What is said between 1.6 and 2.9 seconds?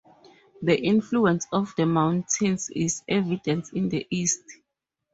the mountains